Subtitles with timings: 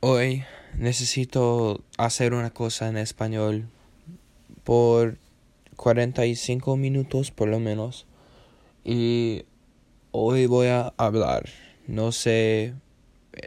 [0.00, 0.44] Hoy
[0.76, 3.70] necesito hacer una cosa en español
[4.62, 5.16] por
[5.76, 8.06] 45 minutos por lo menos.
[8.84, 9.46] Y
[10.10, 11.48] hoy voy a hablar.
[11.86, 12.74] No sé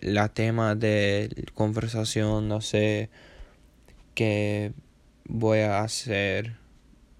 [0.01, 3.12] la tema de conversación, no sé
[4.16, 4.74] qué
[5.26, 6.58] voy a hacer.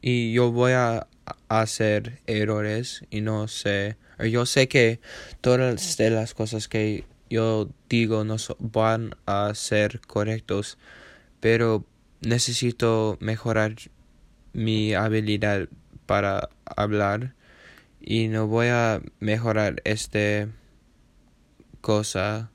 [0.02, 1.08] Y yo voy a
[1.50, 3.96] hacer errores y no sé.
[4.18, 5.00] Yo sé que
[5.40, 10.78] todas de las cosas que yo digo no van a ser correctos,
[11.40, 11.86] pero
[12.22, 13.76] necesito mejorar
[14.54, 15.70] mi habilidad
[16.06, 17.36] para hablar
[18.02, 20.48] y no voy a mejorar esta
[21.82, 22.50] cosa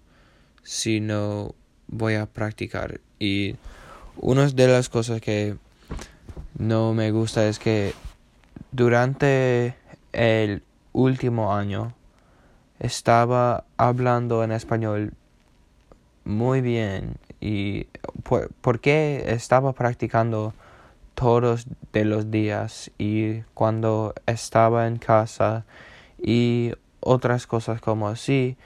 [0.62, 1.54] si no
[1.86, 3.00] voy a practicar.
[3.18, 3.56] Y
[4.16, 5.56] una de las cosas que
[6.58, 7.94] no me gusta es que
[8.72, 9.76] durante
[10.12, 10.62] el
[10.92, 11.94] último año
[12.78, 15.12] estaba hablando en español
[16.24, 17.86] muy bien y
[18.60, 20.54] porque estaba practicando
[21.14, 25.64] todos de los días y cuando estaba en casa
[26.20, 28.56] y otras cosas como así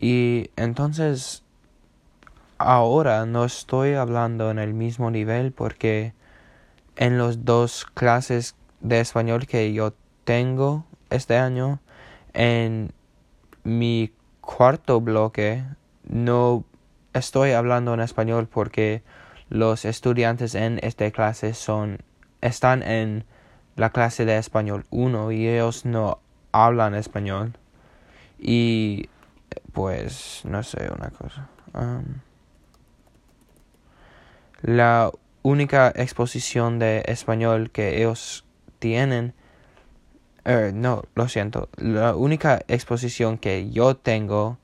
[0.00, 1.42] y entonces
[2.58, 6.14] ahora no estoy hablando en el mismo nivel porque
[6.96, 11.80] en los dos clases de español que yo tengo este año
[12.32, 12.92] en
[13.68, 15.64] mi cuarto bloque
[16.04, 16.64] no
[17.12, 19.02] estoy hablando en español porque
[19.50, 21.98] los estudiantes en esta clase son
[22.40, 23.24] están en
[23.76, 26.18] la clase de español 1 y ellos no
[26.52, 27.56] hablan español.
[28.38, 29.08] Y
[29.72, 31.48] pues no sé una cosa.
[34.62, 35.10] La
[35.42, 38.44] única exposición de español que ellos
[38.78, 39.34] tienen
[40.44, 41.68] Er, no, lo siento.
[41.76, 44.58] La única exposición que yo tengo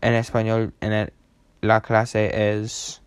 [0.00, 1.12] en español en
[1.60, 3.02] la clase es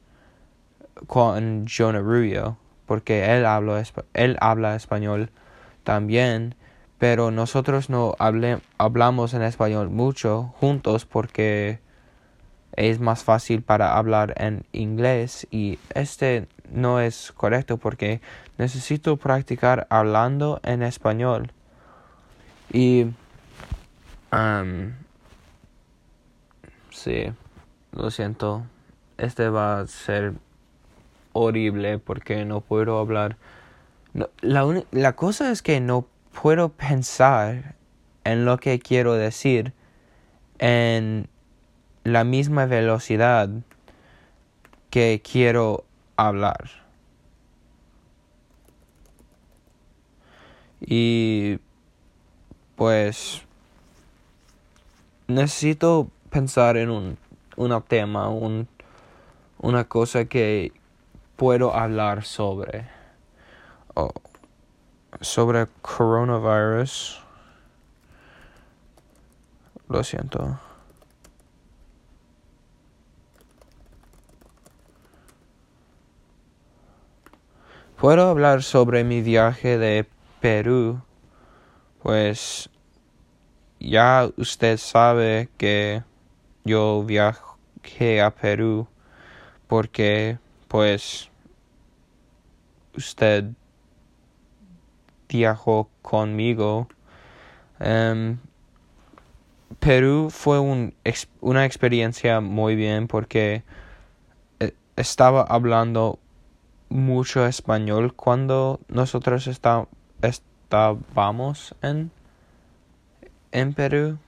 [1.08, 5.31] con Jonah Rubio, porque él, habla, él habla español
[5.83, 6.55] también,
[6.98, 11.80] pero nosotros no hablamos en español mucho juntos porque
[12.73, 18.21] es más fácil para hablar en inglés y este no es correcto porque
[18.58, 21.52] necesito practicar hablando en español
[22.71, 23.07] y...
[26.91, 27.31] Sí,
[27.93, 28.63] lo siento.
[29.17, 30.33] Este va a ser
[31.33, 33.37] horrible porque no puedo hablar.
[34.41, 36.05] la, la cosa es que no
[36.41, 37.75] puedo pensar
[38.23, 39.73] en lo que quiero decir
[40.59, 41.30] en
[42.03, 43.49] la misma velocidad
[44.89, 45.86] que quiero
[46.17, 46.69] hablar.
[50.81, 51.59] Y
[52.80, 53.42] pues
[55.28, 57.17] necesito pensar en un,
[57.90, 58.70] tema, un,
[59.58, 60.72] una cosa que
[61.36, 62.88] puedo hablar sobre.
[63.95, 64.14] Oh,
[65.20, 67.22] sobre coronavirus.
[69.90, 70.58] Lo siento.
[77.98, 80.08] Puedo hablar sobre mi viaje de
[80.40, 81.02] Perú
[82.09, 82.71] pues
[83.80, 86.02] ya usted sabe que
[86.65, 88.87] yo viajé a Perú
[89.67, 91.30] porque pues
[92.98, 93.52] usted
[95.27, 96.87] viajó conmigo.
[97.80, 98.39] Em,
[99.80, 100.95] Perú fue un,
[101.42, 103.61] una experiencia muy bien porque
[104.59, 106.17] eh, estaba hablando
[106.89, 109.89] mucho español cuando nosotros estábamos
[110.69, 112.11] estábamos en,
[113.52, 114.19] en Perú.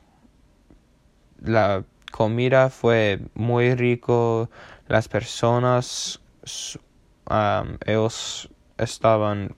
[1.39, 4.49] La comida fue muy rico,
[4.87, 6.19] las personas,
[7.85, 9.55] ellos estaban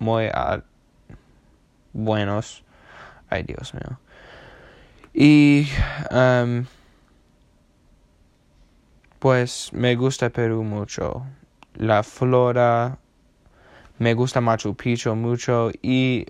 [0.00, 0.28] muy
[1.92, 2.64] buenos.
[3.30, 4.00] Ay, Dios mío.
[5.14, 5.68] Y
[9.20, 11.24] pues me gusta Perú mucho.
[11.74, 12.98] La flora
[13.98, 16.26] me gusta Machu Picchu mucho y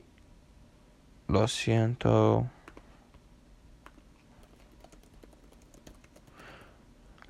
[1.29, 2.47] lo siento.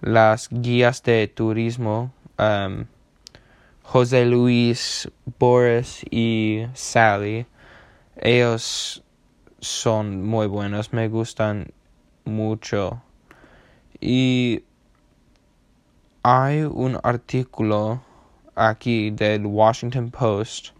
[0.00, 2.86] Las guías de turismo, um,
[3.82, 7.46] José Luis, Boris y Sally,
[8.16, 9.02] ellos
[9.58, 11.72] son muy buenos, me gustan
[12.24, 13.02] mucho.
[14.00, 14.62] Y
[16.22, 18.02] hay un artículo
[18.58, 20.70] aquí del Washington Post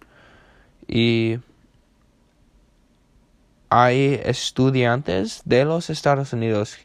[0.87, 1.39] y
[3.71, 6.79] hay estudiantes de los Estados Unidos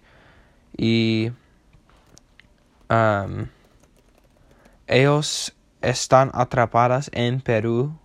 [0.77, 1.31] y
[2.89, 3.47] um,
[4.87, 7.97] ellos están atrapadas en Perú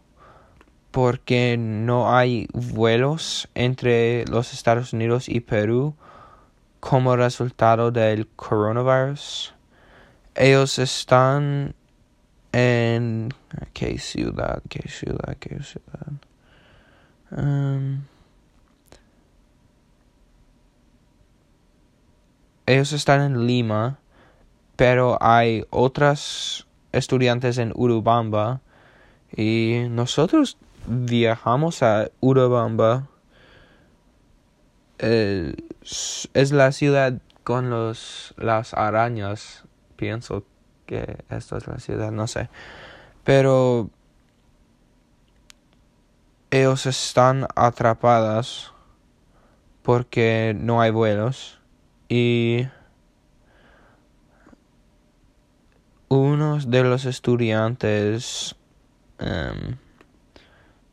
[0.91, 5.95] porque no hay vuelos entre los Estados Unidos y Perú
[6.81, 9.55] como resultado del coronavirus.
[10.35, 11.75] Ellos están
[12.53, 13.29] en
[13.73, 16.13] qué ciudad, qué ciudad, qué ciudad.
[17.31, 18.05] Um,
[22.67, 23.99] ellos están en Lima,
[24.77, 28.61] pero hay otras estudiantes en Urubamba
[29.37, 30.57] y nosotros
[30.87, 33.09] viajamos a Urubamba.
[34.99, 39.65] es la ciudad con los las arañas.
[39.97, 40.45] Pienso
[40.89, 42.49] que esta es la ciudad, no sé.
[43.23, 43.91] Pero
[46.51, 48.73] ellos están atrapadas
[49.83, 51.61] porque no hay vuelos
[52.09, 52.67] y
[56.09, 58.57] uno de los estudiantes
[59.19, 59.77] em,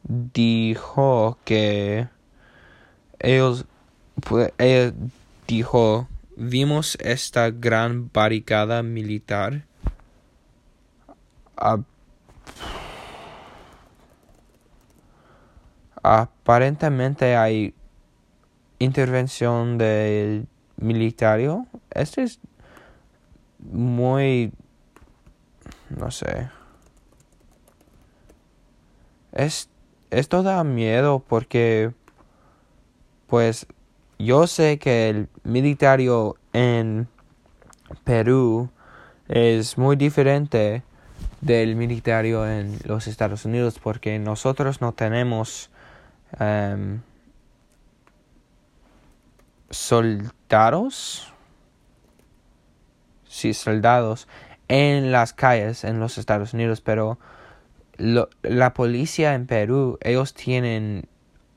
[0.03, 2.09] dijo que
[3.19, 3.65] ellos,
[4.27, 4.51] pues,
[5.47, 9.65] dijo vimos esta gran barricada militar
[16.03, 17.73] aparentemente hay
[18.79, 20.47] intervención del
[20.77, 21.65] militario.
[21.91, 22.39] Este es
[23.59, 24.51] muy
[25.89, 26.49] no sé.
[29.31, 29.69] Es,
[30.11, 31.93] esto da miedo porque,
[33.27, 33.67] pues,
[34.17, 37.07] yo sé que el militario en
[38.03, 38.69] Perú
[39.27, 40.83] es muy diferente
[41.45, 45.69] del militario en los Estados Unidos porque nosotros no tenemos
[46.39, 47.01] um,
[49.69, 51.31] soldados,
[53.27, 54.27] sí, soldados
[54.67, 57.19] en las calles en los Estados Unidos, pero
[57.97, 61.07] la policía en Perú, ellos tienen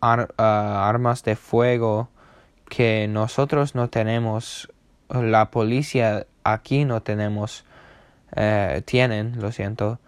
[0.02, 2.10] ah, armas de fuego
[2.68, 4.70] que nosotros no tenemos,
[5.08, 7.64] la policía aquí no tenemos,
[8.36, 9.98] eh, tienen, lo siento,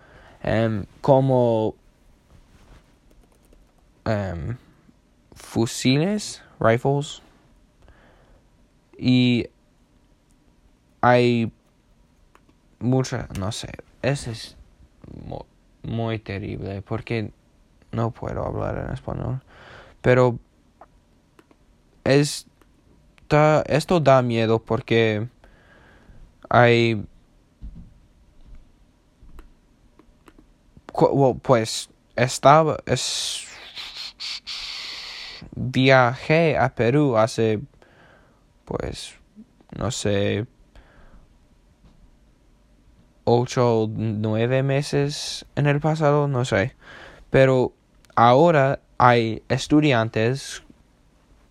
[0.43, 1.75] em, como
[4.05, 4.57] em,
[5.35, 7.23] fusiles, rifles,
[8.99, 9.49] y
[11.01, 11.51] hay
[12.81, 13.69] mucha, no sé,
[14.03, 14.57] ese es
[15.83, 17.33] muy, terrible porque
[17.93, 19.41] no puedo hablar en español.
[20.03, 20.39] Pero
[22.05, 22.47] es,
[23.67, 25.29] esto da miedo porque
[26.49, 27.07] hay
[31.43, 33.47] pues estaba es
[35.55, 37.61] viajé a Perú hace
[38.65, 39.15] pues
[39.77, 40.47] no sé
[43.25, 46.75] ocho nueve meses en el pasado, no sé.
[47.31, 47.73] Pero
[48.17, 50.63] ahora hay estudiantes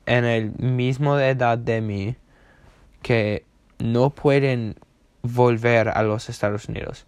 [0.06, 2.16] en el mismo edad de mí
[3.02, 3.46] que
[3.78, 4.76] no pueden
[5.22, 7.06] volver a los Estados Unidos.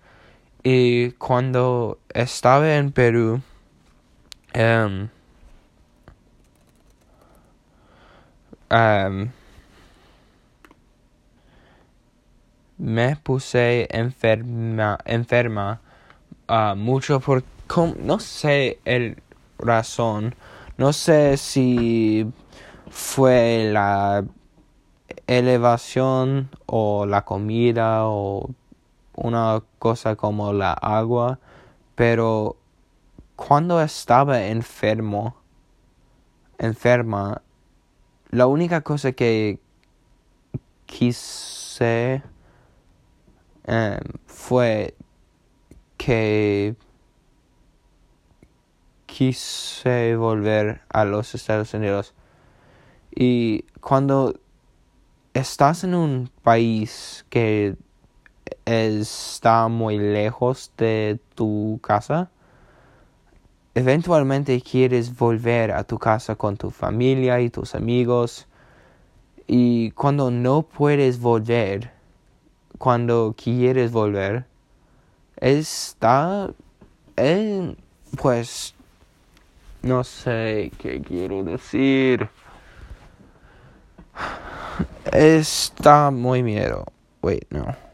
[0.63, 3.41] Y cuando estaba en Perú,
[4.53, 5.09] um,
[12.77, 15.81] me puse enferma, enferma
[16.47, 17.43] uh, mucho por,
[17.99, 19.17] no sé el
[19.57, 20.35] razón,
[20.77, 22.27] no sé si
[22.89, 24.23] fue la
[25.27, 28.49] elevación o la comida o
[29.23, 31.39] una cosa como la agua,
[31.95, 32.57] pero
[33.35, 35.35] cuando estaba enfermo,
[36.57, 37.41] enferma,
[38.29, 39.59] la única cosa que
[40.85, 42.23] quise
[43.63, 44.95] Em, fue
[45.97, 46.75] que
[49.05, 52.13] quise volver a los Estados Unidos.
[53.15, 54.39] Y cuando
[55.33, 57.75] estás en un país que
[58.71, 62.29] está muy lejos de tu casa,
[63.75, 68.47] eventualmente quieres volver a tu casa con tu familia y tus amigos.
[69.47, 71.91] Y cuando no puedes volver,
[72.77, 74.45] cuando quieres volver,
[75.37, 76.49] está
[77.17, 77.77] en,
[78.21, 78.73] pues,
[79.81, 82.29] no sé qué quiero decir.
[85.11, 86.85] Está muy miedo.
[87.21, 87.90] Wait, no.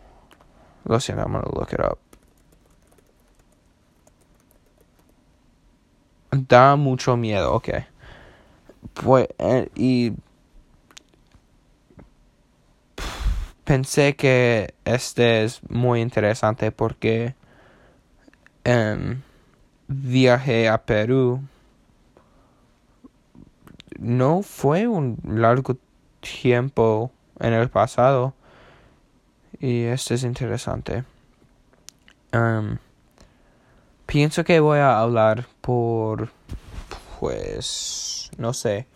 [0.88, 2.00] Lo siento, I'm gonna look it up.
[6.32, 7.70] Da mucho miedo, ok.
[8.94, 10.13] Pues, eh, y
[13.65, 17.36] pensé que este es muy interesante porque
[18.65, 19.22] um,
[19.89, 21.41] viajé a Perú.
[24.00, 25.75] No fue un largo
[26.22, 28.36] tiempo en el pasado
[29.59, 31.03] y este es interesante.
[34.05, 36.29] Pienso que voy a hablar por
[37.19, 38.87] pues no sé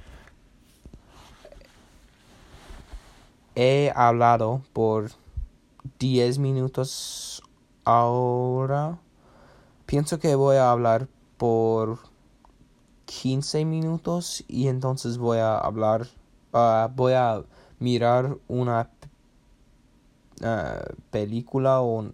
[3.56, 5.12] he hablado por
[6.00, 7.44] 10 minutos
[7.84, 8.98] ahora.
[9.86, 12.00] Pienso que voy a hablar por
[13.06, 16.08] 15 minutos y entonces voy a hablar,
[16.54, 17.44] uh, voy a
[17.80, 18.90] mirar una
[20.44, 22.14] uh, película o, uh,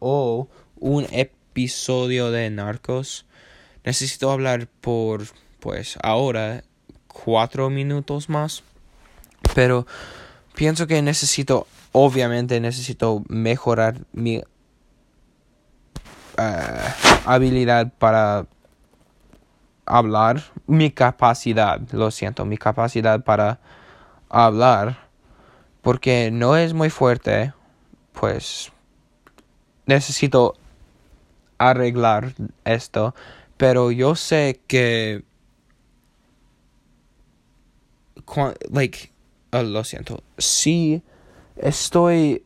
[0.00, 0.48] o
[0.78, 3.26] un episodio de Narcos.
[3.84, 5.22] Necesito hablar por,
[5.60, 6.64] pues, ahora
[7.06, 8.62] cuatro minutos más.
[9.54, 9.86] Pero
[10.54, 14.42] pienso que necesito, obviamente necesito mejorar mi uh,
[17.24, 18.46] habilidad para
[19.86, 23.60] hablar, mi capacidad, lo siento, mi capacidad para
[24.28, 25.05] hablar,
[25.86, 27.52] porque no es muy fuerte,
[28.12, 28.72] pues
[29.86, 30.56] necesito
[31.58, 32.32] arreglar
[32.64, 33.14] esto,
[33.56, 35.22] pero yo sé que
[38.72, 39.12] like
[39.52, 40.24] Oh, lo siento.
[40.38, 41.04] Si
[41.54, 42.42] estoy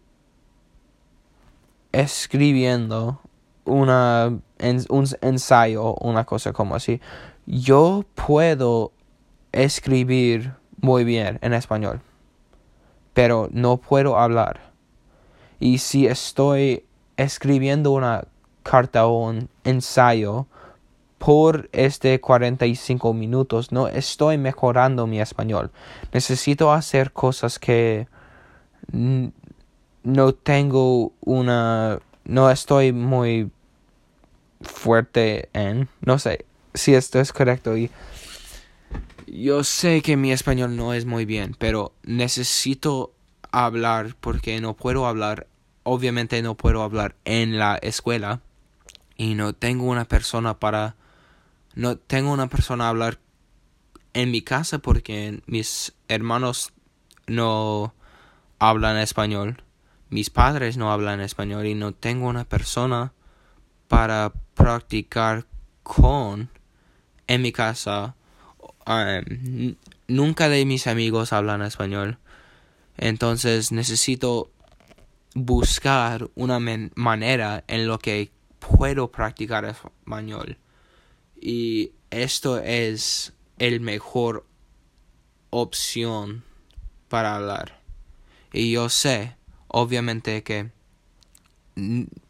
[1.92, 3.22] escribiendo
[3.64, 4.38] una,
[4.90, 7.00] un ensayo, una cosa como así,
[7.46, 8.92] yo puedo
[9.50, 12.02] escribir muy bien en español,
[13.14, 14.60] pero no puedo hablar.
[15.58, 16.84] Y si estoy
[17.16, 18.24] escribiendo una
[18.62, 20.46] carta o un ensayo,
[21.18, 25.70] por este 45 minutos no estoy mejorando mi español.
[26.12, 28.08] Necesito hacer cosas que
[30.02, 33.50] no tengo una no estoy muy
[34.62, 37.90] fuerte en, no sé si esto es correcto y
[39.32, 43.14] yo sé que mi español no es muy bien, pero necesito
[43.52, 45.46] hablar porque no puedo hablar,
[45.82, 48.40] obviamente no puedo hablar en la escuela
[49.16, 50.96] y no tengo una persona para
[51.74, 53.18] no tengo una persona a hablar
[54.12, 56.72] en mi casa porque mis hermanos
[57.26, 57.94] no
[58.58, 59.62] hablan español,
[60.08, 63.12] mis padres no hablan español y no tengo una persona
[63.86, 65.46] para practicar
[65.82, 66.50] con
[67.26, 68.16] en mi casa.
[68.90, 69.76] Um,
[70.08, 72.18] nunca de mis amigos hablan español.
[72.96, 74.50] Entonces necesito
[75.34, 80.58] buscar una manera en lo que puedo practicar español
[81.40, 84.44] y esto es el mejor
[85.50, 86.42] opción
[87.08, 87.80] para hablar.
[88.52, 89.36] Y yo sé,
[89.68, 90.70] obviamente, que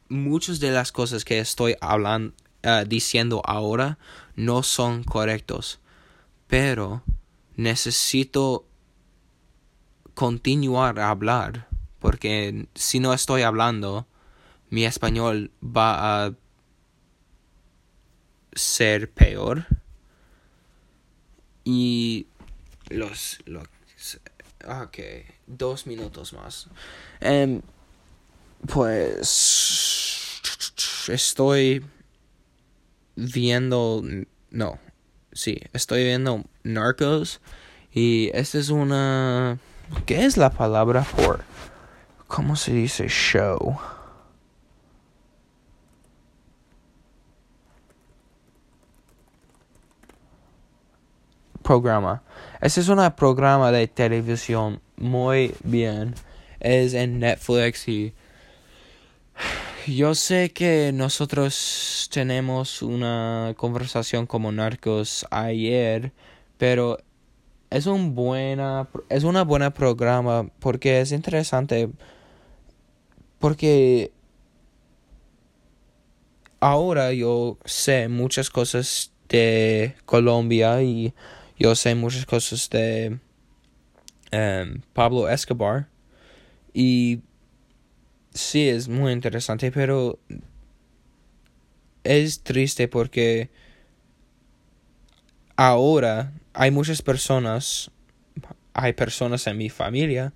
[0.09, 3.99] muchas de las cosas que estoy hablando, eh, diciendo ahora
[4.37, 5.81] no son correctos,
[6.51, 7.03] pero
[7.55, 8.67] necesito
[10.15, 11.69] continuar a hablar,
[12.01, 14.09] porque si no estoy hablando,
[14.69, 16.35] mi español va a
[18.53, 19.65] ser peor.
[21.63, 22.27] Y
[22.89, 23.69] los, los
[24.67, 24.99] ok,
[25.47, 26.69] dos minutos más.
[27.23, 27.63] Um,
[28.67, 30.41] pues
[31.09, 31.85] estoy
[33.15, 34.03] viendo,
[34.51, 34.79] no,
[35.33, 37.41] sí, estoy viendo Narcos
[37.93, 39.59] y esta es una,
[40.07, 41.43] ¿qué es la palabra por?
[42.27, 43.79] ¿Cómo se dice show?
[51.71, 52.21] programa.
[52.61, 56.17] Este es un programa de televisión muy bien.
[56.59, 58.13] Es en Netflix y
[59.97, 66.13] yo sé que nosotros tenemos una conversación como narcos ayer,
[66.59, 66.99] pero
[67.71, 71.89] es un buena es una buena programa porque es interesante
[73.39, 74.13] porque
[76.61, 81.15] ahora yo sé muchas cosas de Colombia y
[81.59, 83.19] yo sé muchas cosas de
[84.31, 85.89] em, Pablo Escobar.
[86.73, 87.21] Y
[88.33, 90.19] sí, es muy interesante, pero
[92.05, 93.51] es triste porque
[95.57, 97.91] ahora hay muchas personas,
[98.73, 100.33] hay personas en mi familia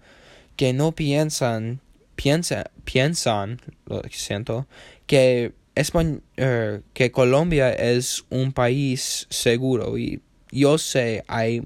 [0.56, 1.80] que no piensan,
[2.14, 4.66] piensa, piensan, lo siento,
[5.06, 10.20] que, er, que Colombia es un país seguro y
[10.50, 11.62] yo sé, hay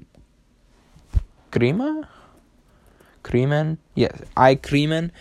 [1.49, 2.01] crimen,
[3.21, 3.77] crimen,
[4.35, 5.13] hay crimen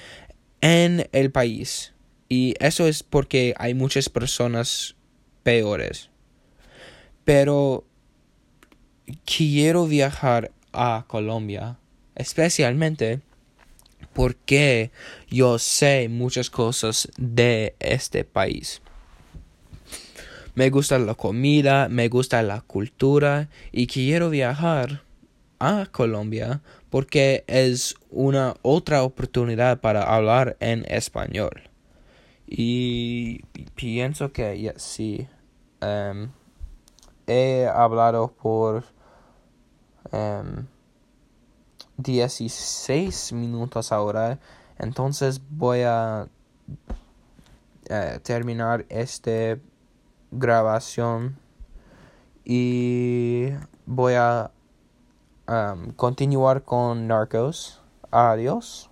[0.60, 1.94] en el país.
[2.28, 4.96] Y eso es porque hay muchas personas
[5.42, 6.10] peores.
[7.24, 7.84] Pero
[9.24, 11.78] quiero viajar a Colombia,
[12.14, 13.20] especialmente
[14.12, 14.90] porque
[15.30, 18.82] yo sé muchas cosas de este país.
[20.54, 25.02] Me gusta la comida, me gusta la cultura y quiero viajar
[25.60, 31.68] a Colombia porque es una otra oportunidad para hablar en español.
[32.46, 33.42] Y
[33.74, 35.28] pienso que sí.
[35.80, 36.30] Em,
[37.26, 38.84] he hablado por
[41.98, 44.38] 16 em, minutos ahora.
[44.78, 46.28] Entonces voy a
[47.90, 49.58] eh, terminar esta
[50.30, 51.38] grabación
[52.44, 53.48] y
[53.84, 54.50] voy a
[55.96, 57.80] continuar con Narcos.
[58.10, 58.87] Adiós.